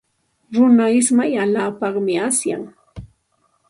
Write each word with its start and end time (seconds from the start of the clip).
Runa 0.55 0.85
ismay 0.99 1.33
allaapaqmi 1.43 2.15
asyan. 2.27 2.63